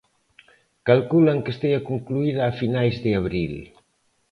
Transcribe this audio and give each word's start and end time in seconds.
Calculan 0.89 1.39
que 1.43 1.51
estea 1.55 1.85
concluída 1.89 2.41
a 2.45 2.51
finais 2.61 2.95
de 3.05 3.11
abril. 3.21 3.53